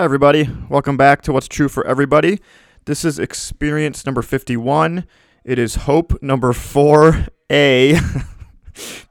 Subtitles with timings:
[0.00, 0.48] Hi, everybody.
[0.70, 2.40] Welcome back to What's True for Everybody.
[2.86, 5.04] This is experience number 51.
[5.44, 8.24] It is hope number 4A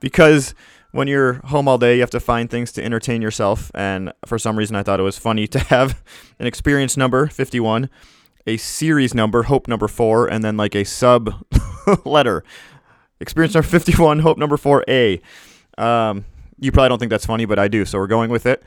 [0.00, 0.52] because
[0.90, 3.70] when you're home all day, you have to find things to entertain yourself.
[3.72, 6.02] And for some reason, I thought it was funny to have
[6.40, 7.88] an experience number 51,
[8.48, 11.46] a series number, hope number 4, and then like a sub
[12.04, 12.42] letter.
[13.20, 15.20] Experience number 51, hope number 4A.
[15.78, 16.24] Um,
[16.58, 17.84] you probably don't think that's funny, but I do.
[17.84, 18.64] So we're going with it.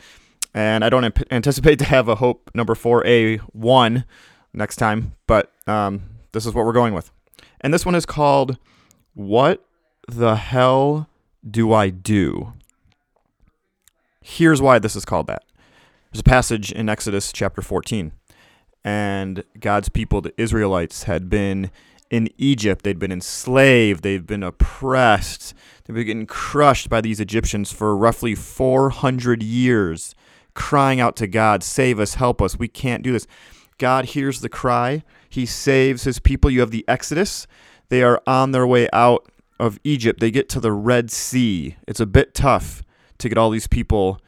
[0.53, 4.05] And I don't anticipate to have a hope number 4A1
[4.53, 7.11] next time, but um, this is what we're going with.
[7.61, 8.57] And this one is called
[9.13, 9.65] What
[10.07, 11.09] the Hell
[11.49, 12.53] Do I Do?
[14.21, 15.43] Here's why this is called that.
[16.11, 18.11] There's a passage in Exodus chapter 14,
[18.83, 21.71] and God's people, the Israelites, had been
[22.11, 22.83] in Egypt.
[22.83, 28.35] They'd been enslaved, they've been oppressed, they've been getting crushed by these Egyptians for roughly
[28.35, 30.13] 400 years,
[30.53, 33.27] crying out to God, Save us, help us, we can't do this.
[33.77, 36.49] God hears the cry, He saves His people.
[36.49, 37.47] You have the Exodus,
[37.89, 39.27] they are on their way out
[39.59, 40.19] of Egypt.
[40.19, 41.77] They get to the Red Sea.
[41.87, 42.83] It's a bit tough
[43.19, 44.19] to get all these people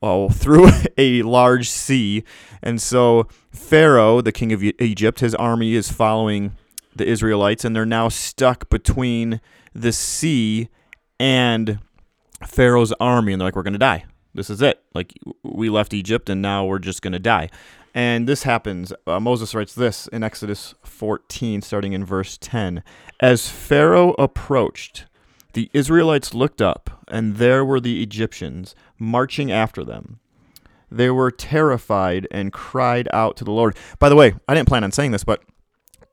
[0.32, 2.24] through a large sea.
[2.62, 6.56] And so Pharaoh, the king of Egypt, his army is following
[6.94, 9.40] the Israelites, and they're now stuck between
[9.74, 10.68] the sea
[11.18, 11.78] and
[12.44, 14.04] Pharaoh's army, and they're like, "We're gonna die.
[14.34, 14.82] This is it.
[14.94, 17.48] Like we left Egypt, and now we're just gonna die."
[17.94, 18.92] And this happens.
[19.06, 22.84] Uh, Moses writes this in Exodus 14, starting in verse 10.
[23.18, 25.06] As Pharaoh approached,
[25.54, 30.20] the Israelites looked up, and there were the Egyptians marching after them.
[30.90, 33.76] They were terrified and cried out to the Lord.
[33.98, 35.42] By the way, I didn't plan on saying this, but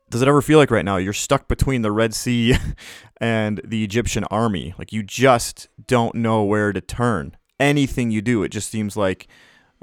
[0.10, 2.56] does it ever feel like right now you're stuck between the Red Sea
[3.22, 4.73] and the Egyptian army?
[4.78, 7.36] Like you just don't know where to turn.
[7.60, 9.28] Anything you do, it just seems like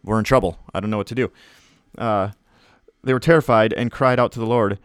[0.03, 0.59] we're in trouble.
[0.73, 1.33] I don't know what to do.
[1.97, 2.31] Uh,
[3.03, 4.79] they were terrified and cried out to the Lord.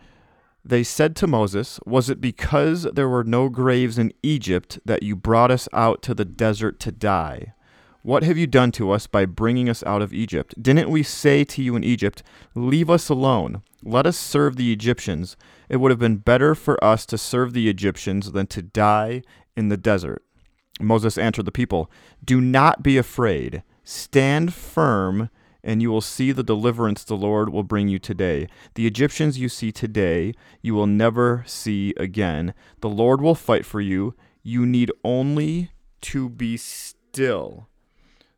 [0.64, 5.16] They said to Moses, Was it because there were no graves in Egypt that you
[5.16, 7.54] brought us out to the desert to die?
[8.02, 10.56] What have you done to us by bringing us out of Egypt?
[10.62, 12.24] Didn't we say to you in Egypt,
[12.56, 15.36] Leave us alone, let us serve the Egyptians?
[15.68, 19.22] It would have been better for us to serve the Egyptians than to die
[19.56, 20.24] in the desert.
[20.80, 21.92] Moses answered the people,
[22.24, 23.64] Do not be afraid.
[23.84, 25.30] Stand firm,
[25.64, 28.48] and you will see the deliverance the Lord will bring you today.
[28.76, 32.54] The Egyptians you see today, you will never see again.
[32.82, 34.16] The Lord will fight for you.
[34.42, 37.68] You need only to be still.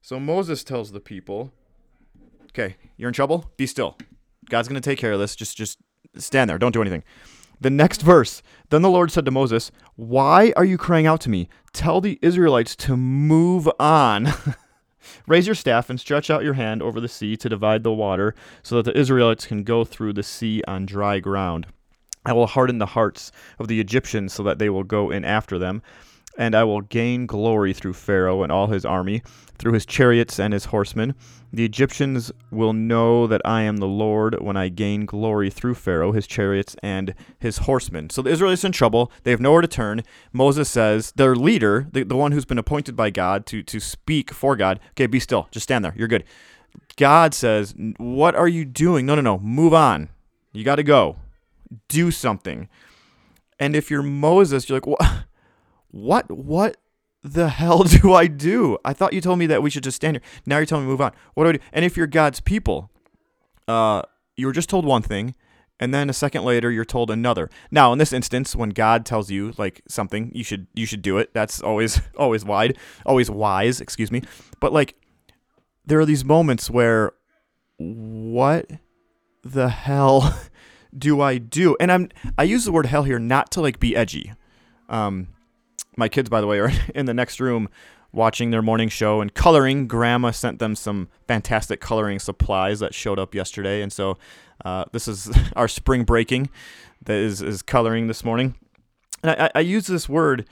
[0.02, 1.52] So Moses tells the people,
[2.46, 3.52] "Okay, you're in trouble.
[3.56, 3.98] Be still.
[4.50, 5.36] God's going to take care of this.
[5.36, 5.78] Just just
[6.18, 6.58] stand there.
[6.58, 7.04] Don't do anything."
[7.62, 11.30] The next verse, then the Lord said to Moses, "Why are you crying out to
[11.30, 11.48] me?
[11.74, 14.34] Tell the Israelites to move on."
[15.28, 18.34] Raise your staff and stretch out your hand over the sea to divide the water,
[18.64, 21.68] so that the Israelites can go through the sea on dry ground.
[22.26, 25.60] I will harden the hearts of the Egyptians so that they will go in after
[25.60, 25.84] them
[26.38, 29.22] and I will gain glory through Pharaoh and all his army,
[29.58, 31.14] through his chariots and his horsemen.
[31.54, 36.14] The Egyptians will know that I am the Lord when I gain glory through Pharaoh,
[36.14, 38.10] his chariots, and his horsemen.
[38.10, 39.12] So the Israelites in trouble.
[39.24, 40.04] They have nowhere to turn.
[40.32, 44.32] Moses says, their leader, the, the one who's been appointed by God to, to speak
[44.32, 45.48] for God, okay, be still.
[45.52, 45.94] Just stand there.
[45.98, 46.24] You're good.
[46.96, 49.06] God says, What are you doing?
[49.06, 49.40] No, no, no.
[49.40, 50.10] Move on.
[50.54, 51.18] You got to go.
[51.88, 52.70] Do something.
[53.60, 55.26] And if you're Moses, you're like, What?
[55.92, 56.78] What what
[57.24, 58.78] the hell do I do?
[58.84, 60.24] I thought you told me that we should just stand here.
[60.46, 61.12] Now you're telling me move on.
[61.34, 61.60] What do I do?
[61.72, 62.90] And if you're God's people,
[63.68, 64.02] uh,
[64.36, 65.36] you were just told one thing,
[65.80, 67.50] and then a second later you're told another.
[67.70, 71.18] Now, in this instance, when God tells you like something, you should you should do
[71.18, 71.34] it.
[71.34, 73.82] That's always always wide, always wise.
[73.82, 74.24] Excuse me.
[74.60, 74.96] But like,
[75.86, 77.12] there are these moments where,
[77.78, 78.70] what
[79.44, 80.40] the hell
[80.98, 81.76] do I do?
[81.80, 84.34] And I'm I use the word hell here not to like be edgy.
[84.90, 85.30] Um,
[86.02, 87.70] my kids, by the way, are in the next room
[88.12, 89.88] watching their morning show and coloring.
[89.88, 94.18] Grandma sent them some fantastic coloring supplies that showed up yesterday, and so
[94.66, 96.50] uh, this is our spring breaking
[97.06, 98.56] that is is coloring this morning.
[99.24, 100.48] And I, I use this word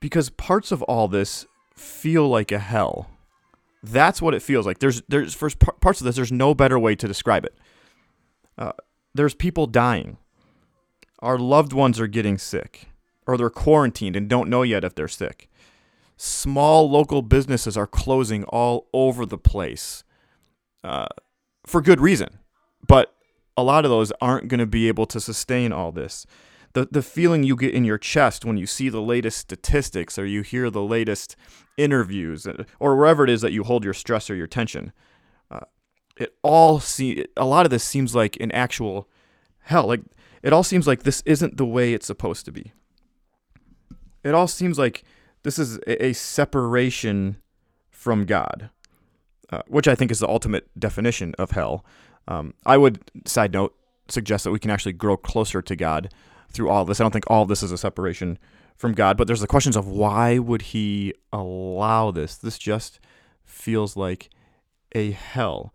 [0.00, 1.46] because parts of all this
[1.76, 3.10] feel like a hell.
[3.82, 4.78] That's what it feels like.
[4.78, 6.16] There's there's for parts of this.
[6.16, 7.54] There's no better way to describe it.
[8.56, 8.72] Uh,
[9.14, 10.16] there's people dying.
[11.20, 12.87] Our loved ones are getting sick
[13.28, 15.50] or they're quarantined and don't know yet if they're sick.
[16.16, 20.02] Small local businesses are closing all over the place
[20.82, 21.06] uh,
[21.66, 22.38] for good reason,
[22.84, 23.14] but
[23.56, 26.26] a lot of those aren't going to be able to sustain all this.
[26.72, 30.24] The, the feeling you get in your chest when you see the latest statistics or
[30.24, 31.36] you hear the latest
[31.76, 34.92] interviews uh, or wherever it is that you hold your stress or your tension.
[35.50, 35.60] Uh,
[36.16, 39.08] it all see a lot of this seems like an actual
[39.60, 39.86] hell.
[39.86, 40.00] Like
[40.42, 42.72] it all seems like this isn't the way it's supposed to be.
[44.24, 45.04] It all seems like
[45.42, 47.36] this is a, separation
[47.90, 48.70] from God,
[49.50, 51.84] uh, which I think is the ultimate definition of hell.
[52.26, 53.74] Um, I would, side note,
[54.08, 56.12] suggest that we can actually grow closer to God
[56.50, 57.00] through all this.
[57.00, 58.38] I don't think all this is a separation
[58.76, 62.36] from God, but there's the questions of why would He allow this?
[62.36, 63.00] This just
[63.44, 64.30] feels like
[64.94, 65.72] a hell.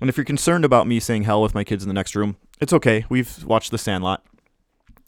[0.00, 2.36] And if you're concerned about me saying hell with my kids in the next room,
[2.60, 3.04] it's okay.
[3.08, 4.24] We've watched The Sandlot,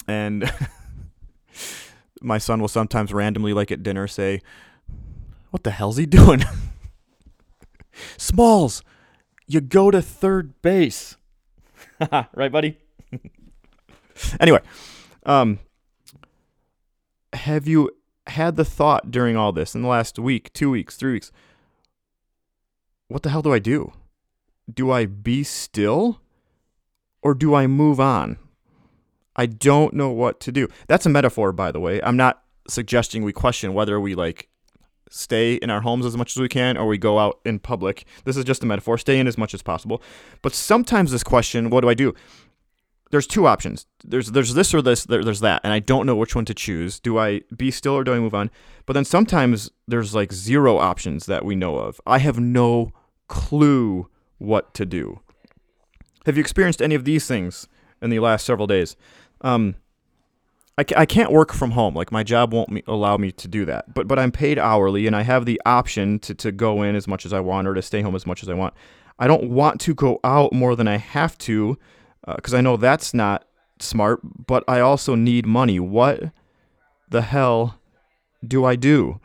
[0.07, 0.45] and
[2.25, 4.41] my son will sometimes randomly, like at dinner, say,
[5.51, 6.45] "What the hell's he doing?"
[8.17, 8.83] Smalls,
[9.47, 11.17] you go to third base.
[12.35, 12.79] right, buddy?
[14.41, 14.61] anyway,
[15.25, 15.59] um,
[17.33, 17.91] have you
[18.27, 21.31] had the thought during all this in the last week, two weeks, three weeks?
[23.09, 23.93] What the hell do I do?
[24.73, 26.21] Do I be still
[27.23, 28.39] or do I move on?
[29.37, 30.69] I don't know what to do.
[30.87, 32.01] That's a metaphor, by the way.
[32.03, 34.49] I'm not suggesting we question whether we like
[35.11, 38.05] stay in our homes as much as we can or we go out in public.
[38.25, 38.99] This is just a metaphor.
[38.99, 40.03] Stay in as much as possible.
[40.43, 42.15] But sometimes this question, what do I do?
[43.11, 43.87] There's two options.
[44.03, 46.55] There's there's this or this, there, there's that, and I don't know which one to
[46.55, 46.99] choose.
[46.99, 48.51] Do I be still or do I move on?
[48.87, 52.01] But then sometimes there's like zero options that we know of.
[52.07, 52.93] I have no
[53.29, 54.09] clue
[54.39, 55.21] what to do.
[56.27, 57.69] Have you experienced any of these things
[58.03, 58.97] in the last several days?
[59.45, 59.77] Um,
[60.77, 61.95] I, I can't work from home.
[61.95, 63.95] Like my job won't me, allow me to do that.
[63.95, 67.07] But but I'm paid hourly and I have the option to, to go in as
[67.07, 68.75] much as I want or to stay home as much as I want.
[69.19, 71.79] I don't want to go out more than I have to
[72.27, 73.45] because uh, I know that's not
[73.79, 74.21] smart.
[74.47, 75.79] But I also need money.
[75.79, 76.33] What
[77.09, 77.79] the hell
[78.45, 79.21] do I do?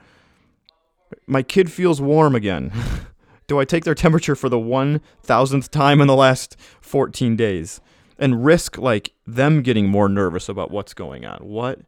[1.25, 2.72] My kid feels warm again.
[3.48, 7.81] do I take their temperature for the one thousandth time in the last 14 days?
[8.19, 11.39] And risk like them getting more nervous about what's going on.
[11.39, 11.80] What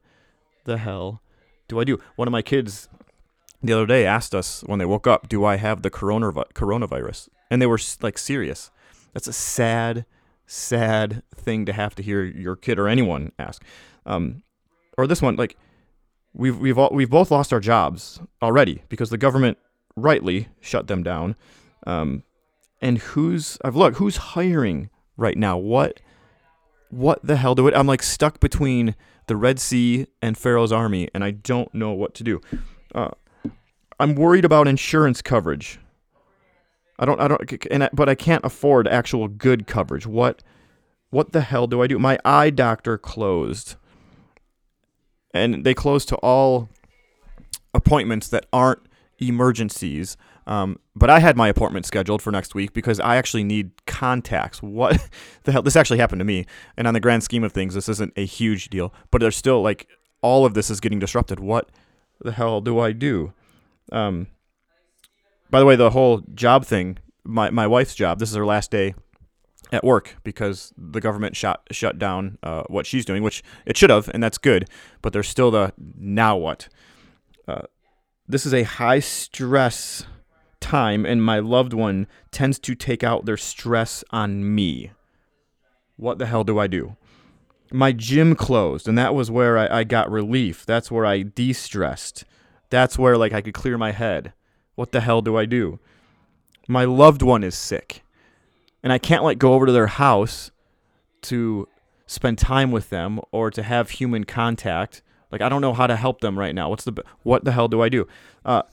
[0.64, 1.22] the hell
[1.68, 2.00] do I do?
[2.16, 2.90] One of my kids
[3.62, 7.62] the other day asked us when they woke up, "Do I have the coronavirus?" And
[7.62, 8.72] they were like serious.
[9.14, 10.06] That's a sad,
[10.48, 13.64] sad thing to have to hear your kid or anyone ask.
[14.06, 14.44] Um,
[14.98, 15.58] or this one, like
[16.34, 19.58] we've we've all, we've both lost our jobs already because the government
[19.96, 21.36] rightly shut them down.
[21.86, 22.24] Um,
[22.82, 25.58] and who's I've looked who's hiring right now?
[25.58, 26.00] What
[26.92, 27.76] what the hell do it?
[27.76, 28.96] I'm like stuck between
[29.28, 32.42] the Red Sea and Pharaoh's army, and I don't know what to do.
[32.94, 33.12] Uh,
[34.00, 35.80] I'm worried about insurance coverage.
[37.00, 40.06] I don't, I don't, and I, but I can't afford actual good coverage.
[40.06, 40.44] What,
[41.10, 41.98] what the hell do I do?
[41.98, 43.76] My eye doctor closed,
[45.34, 46.70] and they closed to all
[47.74, 48.82] appointments that aren't
[49.20, 50.18] emergencies.
[50.48, 54.62] Um, but I had my appointment scheduled for next week because I actually need contacts.
[54.62, 55.10] What
[55.44, 55.62] the hell?
[55.62, 56.46] This actually happened to me.
[56.78, 58.94] And on the grand scheme of things, this isn't a huge deal.
[59.12, 59.88] But there's still like
[60.22, 61.40] all of this is getting disrupted.
[61.40, 61.70] What
[62.20, 63.34] the hell do I do?
[63.92, 64.28] Um,
[65.50, 68.72] by the way, the whole job thing, my, my wife's job, this is her last
[68.72, 68.96] day
[69.72, 73.90] at work because the government shut shut down uh, what she's doing, which it should
[73.90, 74.68] have, and that's good.
[75.02, 76.68] But there's still the now what.
[77.48, 77.64] Uh,
[78.28, 80.06] this is a high stress
[80.72, 84.92] time, and my loved one tends to take out their stress on me.
[85.98, 86.96] What the hell do I do?
[87.74, 90.66] My gym closed, and that was where I, I got relief.
[90.66, 92.24] That's where I de stressed.
[92.70, 94.32] That's where like I could clear my head.
[94.76, 95.80] What the hell do I do?
[96.70, 98.04] My loved one is sick,
[98.82, 100.52] and I can't like go over to their house
[101.24, 101.68] to
[102.08, 105.02] spend time with them or to have human contact.
[105.34, 106.70] Like I don't know how to help them right now.
[106.70, 108.08] What's the what the hell do I do?
[108.46, 108.64] Uh,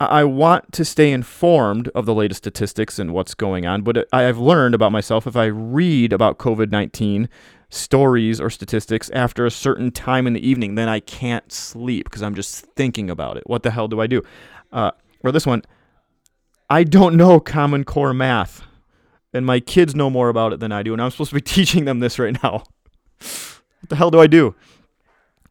[0.00, 4.38] I want to stay informed of the latest statistics and what's going on, but I've
[4.38, 7.28] learned about myself if I read about COVID 19
[7.68, 12.22] stories or statistics after a certain time in the evening, then I can't sleep because
[12.22, 13.42] I'm just thinking about it.
[13.46, 14.22] What the hell do I do?
[14.72, 14.92] Uh,
[15.22, 15.62] or this one,
[16.70, 18.62] I don't know Common Core math,
[19.34, 21.40] and my kids know more about it than I do, and I'm supposed to be
[21.42, 22.64] teaching them this right now.
[23.18, 24.54] what the hell do I do?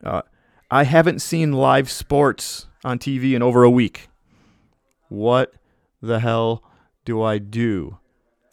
[0.04, 0.24] Uh,
[0.72, 4.09] I haven't seen live sports on TV in over a week.
[5.10, 5.54] What
[6.02, 6.64] the hell
[7.04, 7.98] do I do?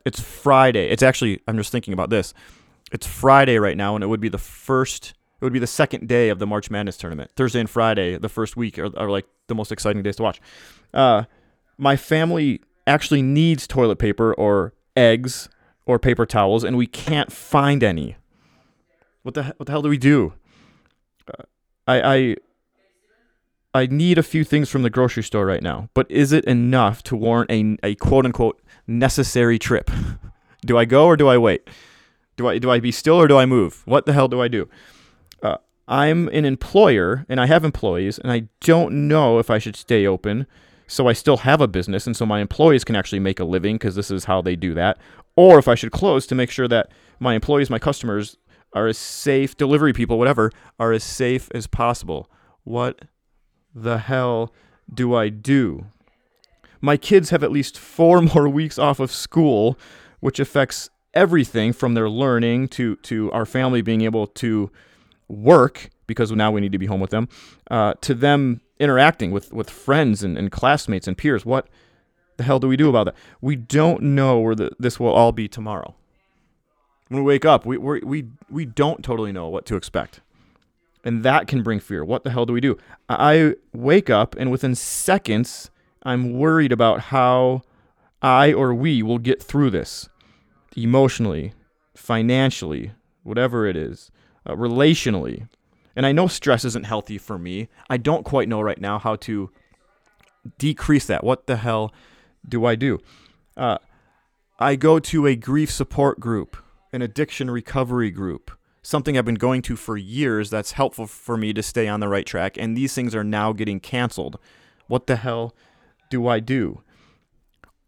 [0.05, 0.89] It's Friday.
[0.89, 2.35] It's actually, I'm just thinking about this.
[2.93, 6.09] It's Friday right now, and it would be the first, it would be the second
[6.09, 7.31] day of the March Madness tournament.
[7.37, 10.41] Thursday and Friday, the first week, are, are like the most exciting days to watch.
[10.95, 11.25] Uh,
[11.77, 15.49] my family actually needs toilet paper or eggs
[15.85, 18.17] or paper towels, and we can't find any.
[19.23, 20.33] What the, what the hell do we do?
[21.29, 21.43] Uh,
[21.87, 22.37] I, I
[23.75, 27.03] I need a few things from the grocery store right now, but is it enough
[27.05, 29.91] to warrant a, a quote unquote necessary trip?
[30.67, 31.69] do I go or do I wait?
[32.37, 33.83] Do I do I be still or do I move?
[33.85, 34.69] What the hell do I do?
[35.43, 35.57] Uh,
[35.89, 40.07] I'm an employer and I have employees and I don't know if I should stay
[40.07, 40.47] open
[40.87, 43.77] so I still have a business and so my employees can actually make a living
[43.77, 44.99] because this is how they do that
[45.37, 48.37] or if I should close to make sure that my employees, my customers
[48.73, 52.31] are as safe, delivery people, whatever, are as safe as possible.
[52.65, 53.03] What
[53.77, 54.53] the hell
[54.93, 55.87] do I do?
[56.81, 59.79] My kids have at least four more weeks off of school,
[60.21, 64.71] which affects everything from their learning to, to our family being able to
[65.29, 67.29] work because now we need to be home with them,
[67.71, 71.45] uh, to them interacting with, with friends and, and classmates and peers.
[71.45, 71.69] What
[72.37, 73.15] the hell do we do about that?
[73.41, 75.95] We don't know where the, this will all be tomorrow.
[77.09, 80.21] When we wake up, we, we, we, we don't totally know what to expect.
[81.07, 82.05] And that can bring fear.
[82.05, 82.77] What the hell do we do?
[83.09, 85.71] I wake up, and within seconds,
[86.03, 87.63] I'm worried about how
[88.21, 90.09] I or we will get through this
[90.77, 91.53] emotionally,
[91.95, 92.91] financially,
[93.23, 94.11] whatever it is,
[94.47, 95.49] uh, relationally.
[95.95, 97.69] And I know stress isn't healthy for me.
[97.89, 99.53] I don't quite know right now how to
[100.59, 101.23] decrease that.
[101.23, 101.95] What the hell
[102.49, 102.99] do I do?
[103.57, 103.79] Uh,
[104.59, 106.57] I go to a grief support group,
[106.93, 108.51] an addiction recovery group
[108.87, 112.07] something I've been going to for years that's helpful for me to stay on the
[112.07, 114.39] right track, and these things are now getting canceled.
[114.87, 115.57] What the hell
[116.09, 116.83] do I do?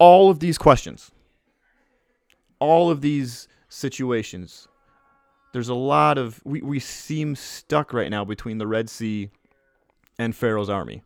[0.01, 1.13] All of these questions,
[2.59, 4.67] all of these situations,
[5.53, 9.31] there's a lot of, we, we seem stuck right now between the Red Sea
[10.19, 11.05] and Pharaoh's army.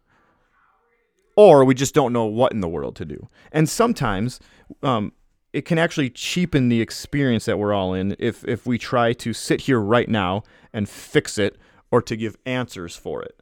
[1.36, 3.28] Or we just don't know what in the world to do.
[3.52, 4.40] And sometimes
[4.82, 5.12] um,
[5.52, 9.32] it can actually cheapen the experience that we're all in if if we try to
[9.32, 10.42] sit here right now
[10.72, 11.58] and fix it
[11.90, 13.38] or to give answers for it.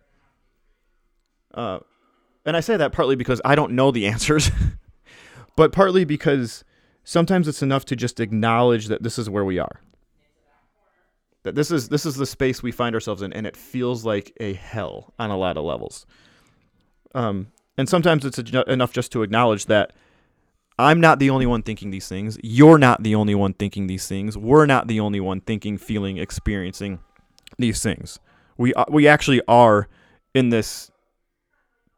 [1.55, 1.79] Uh,
[2.45, 4.51] and I say that partly because I don't know the answers,
[5.57, 6.65] but partly because
[7.05, 9.81] sometimes it's enough to just acknowledge that this is where we are.
[11.43, 14.37] That this is this is the space we find ourselves in, and it feels like
[14.41, 16.05] a hell on a lot of levels.
[17.15, 17.49] Um,
[17.79, 19.93] and sometimes it's enough just to acknowledge that
[20.81, 22.39] I'm not the only one thinking these things.
[22.43, 24.37] You're not the only one thinking these things.
[24.37, 27.01] We're not the only one thinking, feeling, experiencing
[27.59, 28.19] these things.
[28.57, 29.89] We uh, we actually are
[30.35, 30.91] in this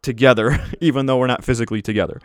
[0.03, 2.21] together, even though we're not physically together.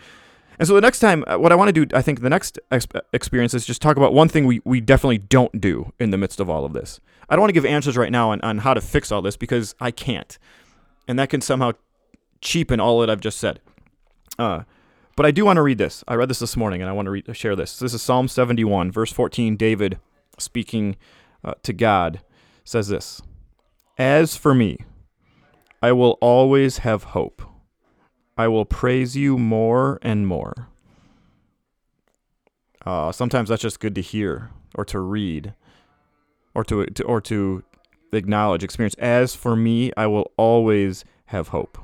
[0.60, 2.58] And so the next time, uh, what I want to do, I think the next
[2.72, 6.18] ex- experience is just talk about one thing we, we definitely don't do in the
[6.18, 7.00] midst of all of this.
[7.30, 9.38] I don't want to give answers right now on, on how to fix all this
[9.38, 10.38] because I can't.
[11.08, 11.74] And that can somehow
[12.42, 13.60] cheapen all that I've just said.
[14.40, 14.64] Uh,
[15.18, 16.04] but I do want to read this.
[16.08, 17.80] I read this this morning, and I want to re- share this.
[17.80, 19.58] This is Psalm 71, verse 14.
[19.58, 20.00] David,
[20.38, 20.96] speaking
[21.44, 22.22] uh, to God,
[22.64, 23.24] says this
[23.98, 24.78] As for me,
[25.82, 27.42] I will always have hope.
[28.38, 30.70] I will praise you more and more.
[32.86, 35.56] Uh, sometimes that's just good to hear or to read
[36.54, 37.64] or to, to or to
[38.14, 38.94] acknowledge, experience.
[39.00, 41.80] As for me, I will always have hope.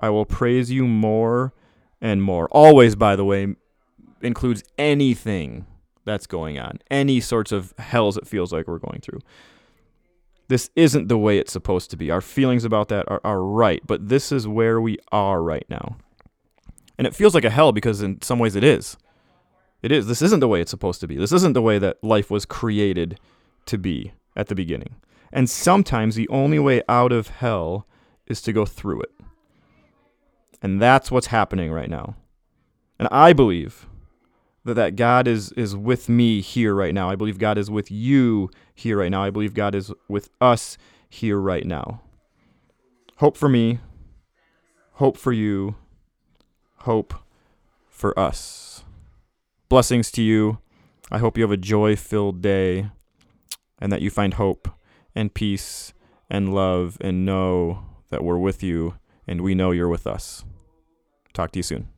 [0.00, 1.54] I will praise you more
[2.00, 2.48] and more.
[2.50, 3.54] Always, by the way,
[4.22, 5.66] includes anything
[6.04, 9.20] that's going on, any sorts of hells it feels like we're going through.
[10.48, 12.10] This isn't the way it's supposed to be.
[12.10, 15.96] Our feelings about that are, are right, but this is where we are right now.
[16.98, 18.96] And it feels like a hell because in some ways it is.
[19.82, 20.06] It is.
[20.06, 21.16] This isn't the way it's supposed to be.
[21.16, 23.18] This isn't the way that life was created
[23.66, 24.96] to be at the beginning.
[25.32, 27.86] And sometimes the only way out of hell
[28.26, 29.13] is to go through it.
[30.64, 32.16] And that's what's happening right now.
[32.98, 33.86] And I believe
[34.64, 37.10] that, that God is, is with me here right now.
[37.10, 39.22] I believe God is with you here right now.
[39.22, 42.00] I believe God is with us here right now.
[43.18, 43.80] Hope for me,
[44.92, 45.74] hope for you,
[46.76, 47.12] hope
[47.86, 48.84] for us.
[49.68, 50.60] Blessings to you.
[51.12, 52.88] I hope you have a joy filled day
[53.78, 54.70] and that you find hope
[55.14, 55.92] and peace
[56.30, 58.94] and love and know that we're with you
[59.28, 60.42] and we know you're with us.
[61.34, 61.93] Talk to you soon.